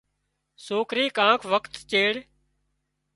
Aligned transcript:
سوڪري 0.65 1.05
ڪانڪ 1.17 1.39
وکت 1.51 1.73
چيڙ 1.91 2.13